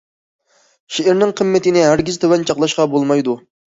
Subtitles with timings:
[0.95, 3.37] شېئىرنىڭ قىممىتىنى ھەرگىز تۆۋەن چاغلاشقا بولمايدۇ.